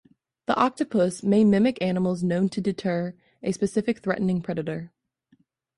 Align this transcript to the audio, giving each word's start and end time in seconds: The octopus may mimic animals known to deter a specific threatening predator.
The 0.47 0.55
octopus 0.55 1.21
may 1.21 1.43
mimic 1.43 1.79
animals 1.79 2.23
known 2.23 2.49
to 2.49 2.59
deter 2.59 3.13
a 3.43 3.51
specific 3.51 3.99
threatening 3.99 4.41
predator. 4.41 4.91